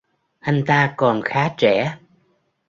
[0.39, 1.97] Anh ta còn khá trẻ